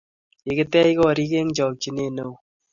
Kikitech 0.43 0.95
koriik 0.99 1.31
eng' 1.39 1.55
chokchinet 1.57 2.11
neoo 2.15 2.35